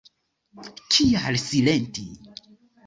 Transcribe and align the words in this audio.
Kial 0.95 1.35
silenti? 1.47 2.07